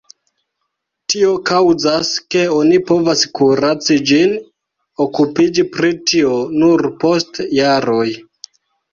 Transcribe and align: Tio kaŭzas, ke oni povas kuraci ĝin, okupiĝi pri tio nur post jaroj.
Tio 1.13 1.31
kaŭzas, 1.49 2.07
ke 2.35 2.39
oni 2.53 2.79
povas 2.87 3.21
kuraci 3.39 3.97
ĝin, 4.11 4.33
okupiĝi 5.05 5.65
pri 5.75 5.91
tio 6.13 6.31
nur 6.63 6.85
post 7.05 7.39
jaroj. 7.59 8.07